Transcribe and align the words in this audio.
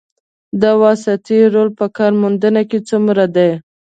د 0.61 0.63
واسطې 0.83 1.39
رول 1.53 1.69
په 1.79 1.85
کار 1.97 2.11
موندنه 2.21 2.61
کې 2.69 2.79
څومره 2.89 3.23
دی؟ 3.35 3.49